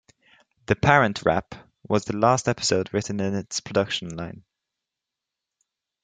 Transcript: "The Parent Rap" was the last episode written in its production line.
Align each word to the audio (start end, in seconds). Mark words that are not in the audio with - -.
"The 0.65 0.75
Parent 0.75 1.21
Rap" 1.27 1.53
was 1.87 2.05
the 2.05 2.15
last 2.17 2.47
episode 2.47 2.91
written 2.91 3.19
in 3.19 3.35
its 3.35 3.59
production 3.59 4.09
line. 4.09 4.43